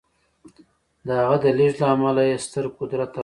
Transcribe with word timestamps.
د 1.05 1.07
هغه 1.21 1.37
د 1.43 1.45
لېږد 1.57 1.77
له 1.81 1.87
امله 1.93 2.21
یې 2.29 2.35
ستر 2.45 2.65
قدرت 2.77 3.09
ترلاسه 3.09 3.15
کړ 3.15 3.19